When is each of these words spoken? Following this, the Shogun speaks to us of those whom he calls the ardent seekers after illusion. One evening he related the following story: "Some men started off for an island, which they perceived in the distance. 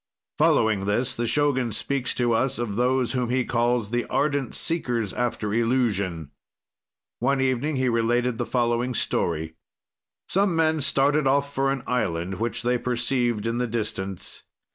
Following 0.39 0.85
this, 0.85 1.13
the 1.13 1.27
Shogun 1.27 1.71
speaks 1.71 2.15
to 2.15 2.33
us 2.33 2.57
of 2.57 2.75
those 2.75 3.11
whom 3.11 3.29
he 3.29 3.45
calls 3.45 3.91
the 3.91 4.05
ardent 4.07 4.55
seekers 4.55 5.13
after 5.13 5.53
illusion. 5.53 6.31
One 7.19 7.39
evening 7.39 7.75
he 7.75 7.87
related 7.87 8.39
the 8.39 8.47
following 8.49 8.95
story: 8.95 9.53
"Some 10.27 10.55
men 10.55 10.81
started 10.81 11.27
off 11.27 11.53
for 11.53 11.69
an 11.69 11.83
island, 11.85 12.39
which 12.39 12.63
they 12.63 12.79
perceived 12.79 13.45
in 13.45 13.59
the 13.59 13.67
distance. 13.67 14.41